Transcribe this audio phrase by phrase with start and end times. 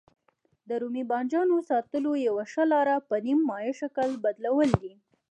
[0.67, 4.93] د رومي بانجانو ساتلو یوه ښه لاره په نیم مایع شکل بدلول دي.